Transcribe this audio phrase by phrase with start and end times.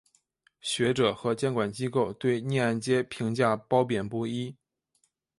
[0.61, 4.55] 学者和监管机构对逆按揭评价褒贬不一。